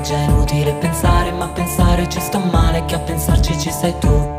[0.00, 4.36] a pensare ci sto male che a pensarci ci sei tu.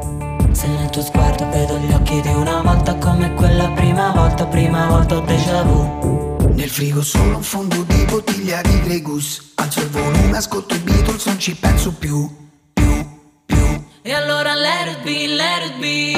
[0.51, 4.87] Se nel tuo sguardo vedo gli occhi di una volta come quella prima volta, prima
[4.87, 6.37] volta ho déjà vu.
[6.53, 10.79] Nel frigo solo un fondo di bottiglia di Grey Goose Alzo il volume, ascolto i
[10.79, 12.27] Beatles, non ci penso più,
[12.73, 13.05] più,
[13.45, 13.83] più.
[14.01, 16.13] E allora let it be, let it be.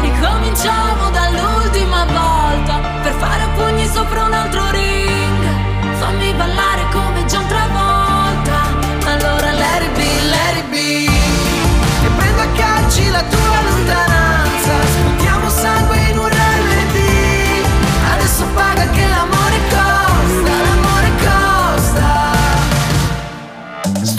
[0.00, 1.01] Ricominciamo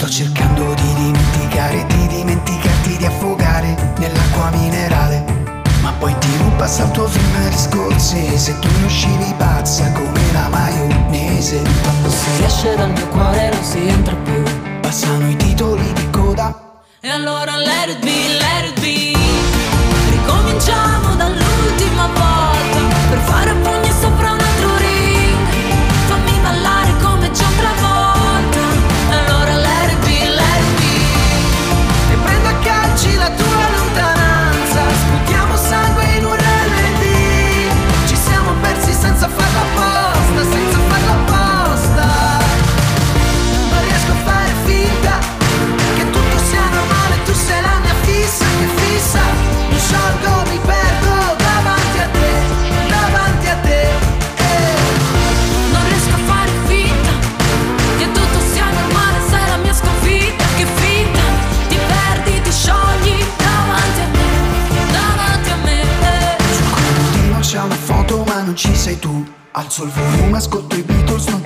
[0.04, 5.24] Sto cercando di dimenticare, di dimenticarti di affogare nell'acqua minerale.
[5.80, 10.48] Ma poi ti rubassa il tuo film di scorsese Tu ne uscivi pazza come la
[10.50, 11.62] maionese.
[11.80, 14.42] Quando si esce dal mio cuore non si entra più
[14.82, 16.82] Passano i titoli di coda.
[17.00, 18.43] E allora let it be
[68.44, 69.24] non ci sei tu.
[69.52, 71.40] Alzo il volume, ascolto i Beatles, non